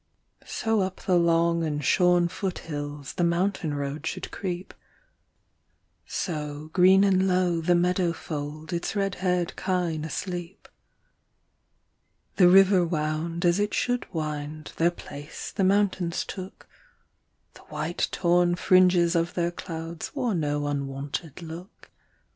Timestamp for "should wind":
13.75-14.71